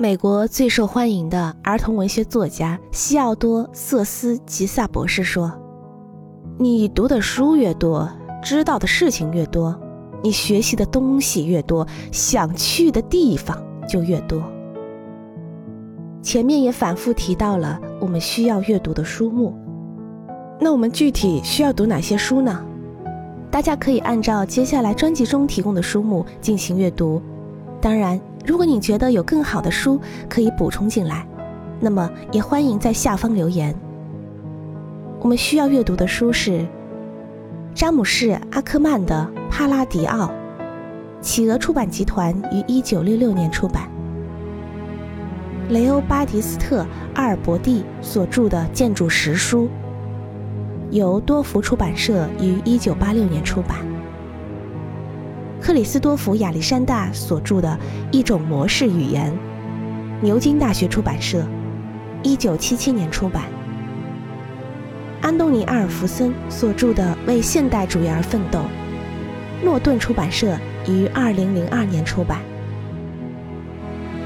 [0.00, 5.52] 美国最受欢迎的儿童文学作家西奥多·瑟斯吉萨博士说
[6.56, 8.10] ：“你读的书越多，
[8.42, 9.78] 知道的事情越多，
[10.22, 14.42] 你学习的东西越多，想去的地方就越多。”
[16.24, 19.54] 前面也反复提到了我们需要阅读的书目。
[20.58, 22.64] 那我们具体需要读哪些书呢？
[23.50, 27.20] 大家可以按照接下来专辑中提供的书目进行阅读。
[27.82, 31.26] 当然，如果你觉得有更好的书可以补充进来，
[31.78, 33.74] 那么也欢迎在下方留言。
[35.20, 36.66] 我们需要阅读的书是
[37.74, 40.26] 詹姆士·阿克曼的《帕拉迪奥》，
[41.20, 43.88] 企鹅出版集团于一九六六年出版。
[45.68, 46.82] 雷欧·巴迪斯特·
[47.14, 49.66] 阿尔伯蒂所著的《建筑实书》。
[50.90, 53.89] 由多福出版社于1986年出版。
[55.60, 57.68] 克里斯多福·亚历山大所著的
[58.12, 59.30] 《一种模式语言》，
[60.22, 61.46] 牛津大学出版社
[62.22, 63.44] ，1977年出版。
[65.20, 68.58] 安东尼·阿尔弗森所著的《为现代主义而奋斗》，
[69.62, 70.56] 诺顿出版社
[70.88, 72.40] 于2002年出版。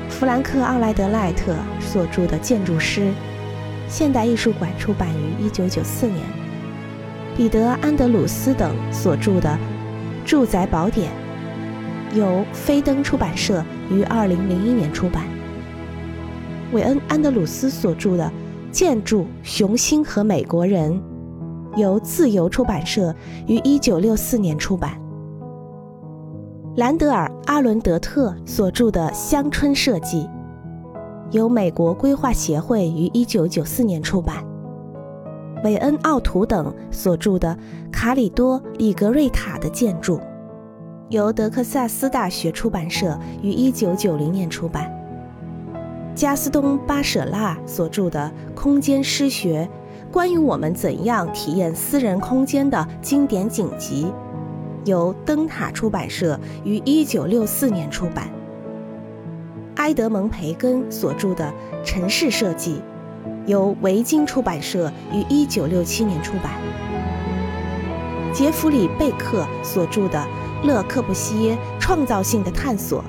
[0.08, 3.00] 弗兰克·奥莱德赖特所著的《建筑师》，
[3.88, 6.44] 现代艺术馆出版于1994年。
[7.36, 9.58] 彼得·安德鲁斯等所著的
[10.28, 11.10] 《住宅宝典》，
[12.14, 14.36] 由飞登出版社于2001
[14.74, 15.24] 年出版。
[16.72, 18.24] 韦恩·安德鲁斯所著的
[18.70, 20.92] 《建筑、雄心和美国人》，
[21.78, 23.14] 由自由出版社
[23.46, 25.00] 于1964年出版。
[26.76, 30.22] 兰德尔·阿伦德特所著的《乡村设计》，
[31.30, 34.44] 由美国规划协会于1994年出版。
[35.62, 37.56] 韦恩·奥图等所著的
[37.92, 40.18] 《卡里多·里格瑞塔的建筑》，
[41.08, 44.90] 由德克萨斯大学出版社于1990年出版。
[46.14, 49.68] 加斯东·巴舍拉所著的《空间诗学：
[50.10, 54.06] 关于我们怎样体验私人空间的经典锦集》，
[54.88, 58.28] 由灯塔出版社于1964年出版。
[59.76, 61.52] 埃德蒙·培根所著的
[61.84, 62.76] 《城市设计》。
[63.46, 66.52] 由维京出版社于1967年出版。
[68.32, 70.18] 杰弗里·贝克所著的
[70.64, 73.02] 《勒克布西耶创造性的探索》，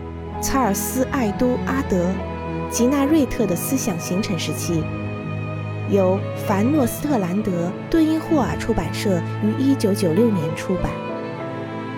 [0.44, 2.06] 查尔斯·艾都·阿德、
[2.70, 4.84] 吉纳瑞特的思想形成时期，
[5.90, 7.52] 由凡诺斯特兰德·
[7.90, 10.92] 顿因霍尔出版社于1996年出版。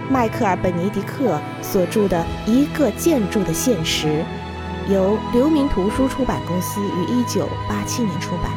[0.10, 4.08] 迈克尔·本尼迪克所著的《一个建筑的现实》。
[4.90, 8.50] 由流民图书出版公司于1987年出版。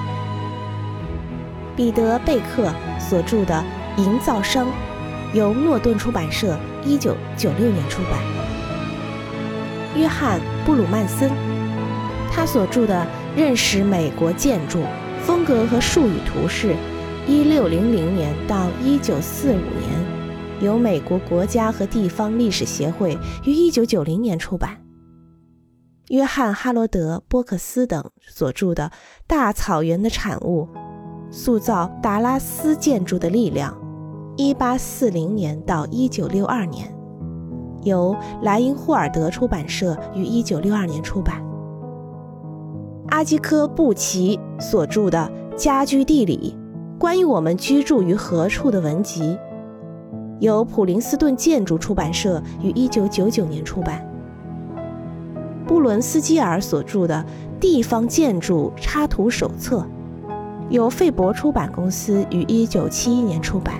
[1.75, 3.65] 彼得·贝克所著的
[4.00, 4.67] 《营造商》，
[5.32, 8.20] 由诺顿出版社1996年出版。
[9.96, 11.30] 约翰·布鲁曼森，
[12.32, 13.06] 他所著的
[13.38, 14.82] 《认识美国建筑
[15.22, 16.74] 风格和术语图示》
[17.28, 17.80] ，1600
[18.12, 19.60] 年到1945年，
[20.60, 24.76] 由美国国家和地方历史协会于1990年出版。
[26.08, 28.90] 约翰·哈罗德·波克斯等所著的
[29.26, 30.69] 《大草原的产物：
[31.30, 33.72] 塑造达拉斯建筑的力量》
[34.40, 36.94] ，1840年到1962年，
[37.82, 41.44] 由莱茵霍尔德出版社于1962年出版。
[43.08, 46.56] 阿基科·布奇所著的《家居地理：
[46.98, 49.22] 关于我们居住于何处的文集》，
[50.38, 54.06] 由普林斯顿建筑出版社于1999年出版。
[55.66, 57.24] 布伦斯基尔所著的
[57.60, 59.78] 《地方建筑插图手册》，
[60.70, 63.74] 由费伯出版公司于1971年出版。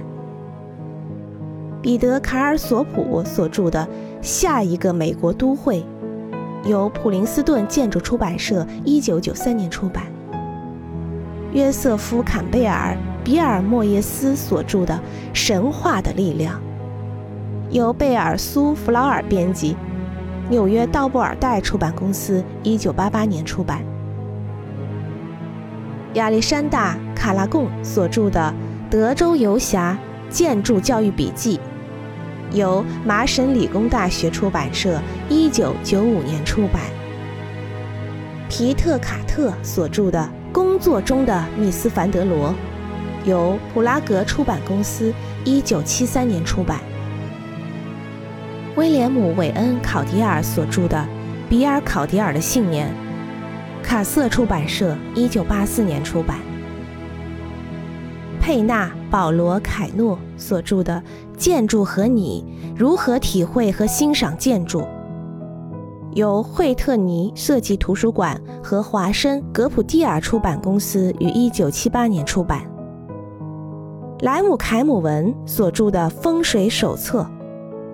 [1.83, 3.87] 彼得·卡尔索普所著的
[4.23, 5.85] 《下一个美国都会》，
[6.69, 10.05] 由普林斯顿建筑出版社1993年出版。
[11.53, 14.95] 约瑟夫·坎贝尔·比尔莫耶斯所著的
[15.33, 16.57] 《神话的力量》，
[17.71, 19.77] 由贝尔苏弗劳尔编辑。
[20.51, 23.83] 纽约道布尔代出版公司一九八八年出版。
[26.15, 28.53] 亚历山大·卡拉贡所著的
[28.91, 29.97] 《德州游侠
[30.28, 31.59] 建筑教育笔记》，
[32.53, 36.83] 由麻省理工大学出版社一九九五年出版。
[38.49, 40.19] 皮特·卡特所著的
[40.53, 42.49] 《工作中的密斯·凡德罗》，
[43.29, 45.15] 由普拉格出版公司
[45.45, 46.81] 一九七三年出版。
[48.77, 50.97] 威廉姆·韦恩·考迪尔所著的
[51.49, 52.89] 《比尔·考迪尔的信念》，
[53.85, 56.50] 卡瑟出版社一九八四年出版。
[58.41, 61.01] 佩纳·保罗·凯诺所著的
[61.37, 62.45] 《建筑和你：
[62.75, 64.81] 如何体会和欣赏建筑》，
[66.15, 72.63] 由惠特尼设计图书馆和华生格普蒂尔出版公司于1978年出版。
[74.21, 77.22] 莱姆凯姆文所著的《风水手册》，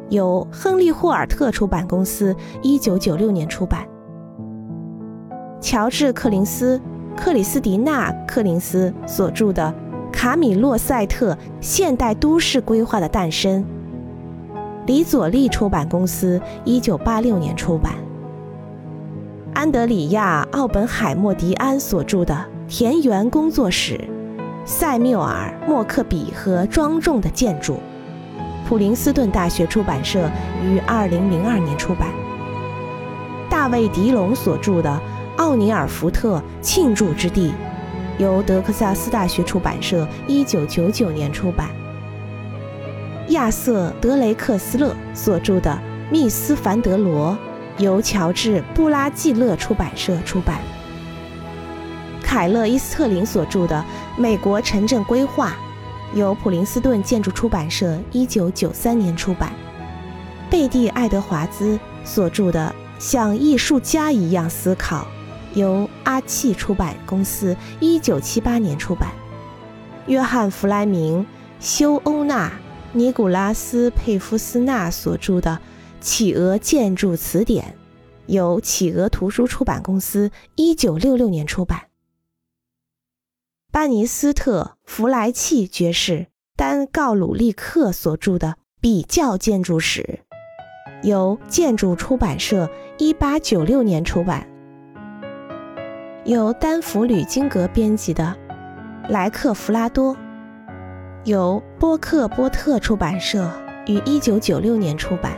[0.08, 3.86] 由亨利霍尔特出版公司1996年出版。
[5.60, 6.80] 乔治克林斯
[7.16, 9.74] 克里斯蒂娜克林斯所著的
[10.16, 13.62] 《卡米洛塞特现代都市规划的诞生》，
[14.86, 17.92] 李佐利出版公司1986年出版。
[19.52, 22.34] 安德里亚·奥本海默迪安所著的
[22.66, 23.98] 《田园工作室》，
[24.64, 27.76] 塞缪尔·默克比和庄重的建筑，
[28.66, 30.30] 普林斯顿大学出版社
[30.64, 32.08] 于2002年出版。
[33.50, 34.88] 大卫·迪龙所著的
[35.36, 37.50] 《奥尼尔福特庆祝之地》，
[38.18, 41.70] 由德克萨斯大学出版社1999年出版。
[43.28, 45.70] 亚瑟·德雷克斯勒所著的
[46.12, 47.32] 《密斯凡德罗》。
[47.78, 50.60] 由乔治·布拉季勒出版社出版。
[52.22, 53.84] 凯勒·伊斯特林所著的
[54.20, 55.54] 《美国城镇规划》，
[56.16, 59.52] 由普林斯顿建筑出版社1993年出版。
[60.48, 65.02] 贝蒂·爱德华兹所著的《像艺术家一样思考》，
[65.56, 69.10] 由阿契出版公司1978年出版。
[70.06, 71.26] 约翰·弗莱明、
[71.58, 72.52] 休·欧纳、
[72.92, 75.60] 尼古拉斯·佩夫斯纳所著的。
[75.98, 77.74] 企鹅建筑词典，
[78.26, 81.88] 由企鹅图书出版公司一九六六年出版。
[83.72, 88.48] 班尼斯特·弗莱契爵士、丹·告鲁利克所著的
[88.80, 90.20] 《比较建筑史》，
[91.08, 94.48] 由建筑出版社一八九六年出版。
[96.26, 98.36] 由丹弗吕金格编辑的
[99.10, 100.12] 《莱克弗拉多》，
[101.22, 103.48] 由波克波特出版社
[103.86, 105.34] 于一九九六年出版。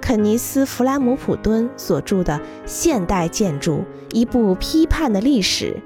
[0.00, 2.34] 肯尼斯·弗兰姆普敦所著的
[2.66, 5.76] 《现代建筑：一部批判的历史》，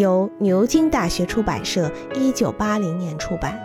[0.00, 3.60] 由牛津大学出版社1980年出版。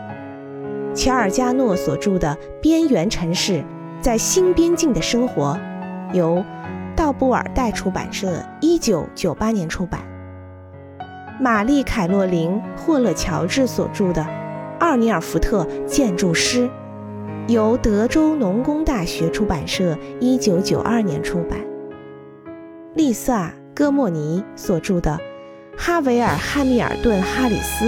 [0.94, 3.64] 乔尔加诺所著的《边缘城市：
[4.02, 5.58] 在新边境的生活》，
[6.14, 6.44] 由
[7.12, 10.02] 布尔代出版社1998年出版。
[11.40, 14.22] 玛丽·凯洛琳·霍勒乔治所著的
[14.80, 16.68] 《奥尼尔福特建筑师》。
[17.48, 21.60] 由德州农工大学出版社一九九二年出版。
[22.94, 25.20] 丽萨·戈莫尼所著的
[25.82, 27.86] 《哈维尔·汉密尔顿·哈里斯》，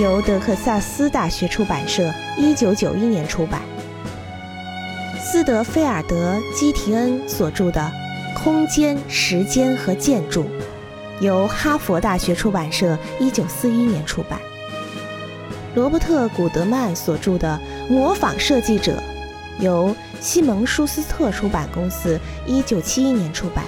[0.00, 3.60] 由德克萨斯大学出版社一九九一年出版。
[5.20, 7.80] 斯德菲尔德·基提恩所著的
[8.44, 10.42] 《空间、时间和建筑》，
[11.18, 14.38] 由哈佛大学出版社一九四一年出版。
[15.74, 17.58] 罗伯特·古德曼所著的
[17.90, 19.02] 《模仿设计者》，
[19.64, 23.64] 由西蒙舒斯特出版公司1971年出版。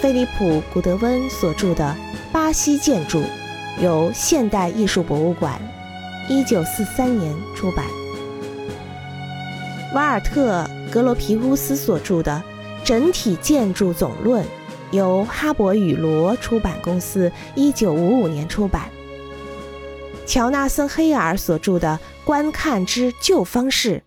[0.00, 1.96] 菲利普·古德温所著的
[2.32, 3.20] 《巴西建筑》，
[3.80, 5.62] 由现代艺术博物馆
[6.28, 7.86] 1943年出版。
[9.94, 12.42] 瓦尔特·格罗皮乌斯所著的
[12.84, 14.44] 《整体建筑总论》，
[14.90, 18.90] 由哈勃与罗出版公司1955年出版。
[20.26, 23.98] 乔纳森·黑尔所著的《观看之旧方式》，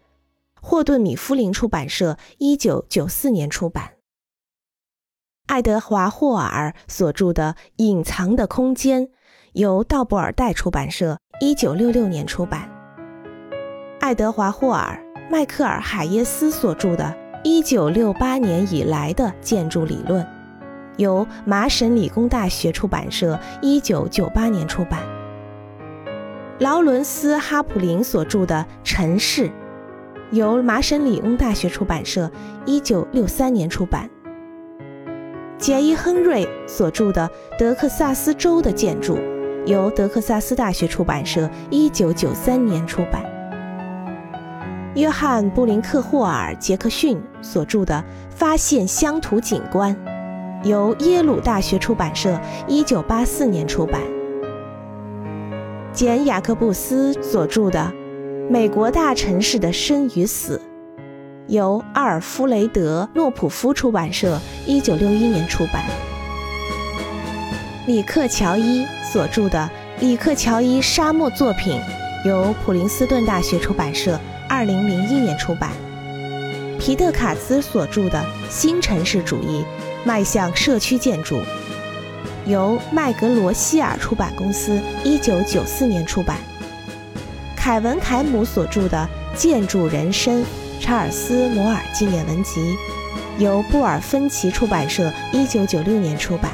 [0.62, 3.92] 霍顿·米夫林出版社一九九四年出版。
[5.48, 9.08] 爱德华·霍尔所著的《隐藏的空间》，
[9.54, 12.70] 由道布尔代出版社一九六六年出版。
[14.00, 15.02] 爱德华·霍尔、
[15.32, 17.04] 迈克尔·海耶斯所著的
[17.48, 20.24] 《一九六八年以来的建筑理论》，
[20.98, 25.00] 由麻省理工大学出版社一九九八年出版。
[26.58, 29.48] 劳伦斯·哈普林所著的《城市》，
[30.32, 32.32] 由麻省理工大学出版社
[32.66, 34.10] 1963年出版。
[35.60, 39.18] 杰伊·亨瑞所著的《德克萨斯州的建筑》，
[39.68, 43.35] 由德克萨斯大学出版社1993年出版。
[44.96, 47.94] 约翰·布林克霍尔·杰克逊所著的
[48.34, 49.94] 《发现乡土景观》，
[50.68, 54.00] 由耶鲁大学出版社1984年出版。
[55.92, 57.92] 简·雅各布斯所著的
[58.50, 60.62] 《美国大城市的生与死》，
[61.48, 65.84] 由阿尔弗雷德·诺普夫出版社1961年出版。
[67.86, 69.70] 里克·乔伊所著的
[70.02, 71.82] 《里克·乔伊沙漠作品》，
[72.28, 74.18] 由普林斯顿大学出版社
[74.50, 75.72] 2001年出版。
[76.80, 79.66] 皮特·卡兹所著的《新城市主义：
[80.04, 81.38] 迈向社区建筑》。
[82.46, 86.38] 由麦格罗希尔出版公司一九九四年出版。
[87.56, 90.46] 凯文·凯姆所著的《建筑人生：
[90.80, 92.76] 查尔斯·摩尔纪念文集》，
[93.42, 96.52] 由布尔芬奇出版社一九九六年出版。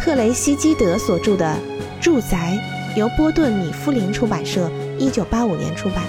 [0.00, 1.54] 特雷西基德所著的
[2.02, 2.58] 《住宅》
[2.98, 6.04] 由波顿米夫林出版社一九八五年出版。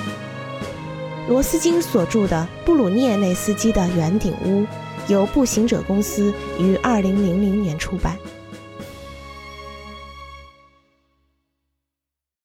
[1.30, 4.64] 罗斯金所著的《布鲁涅内斯基的圆顶屋》
[5.08, 8.18] 由步行者公司于二零零零年出版。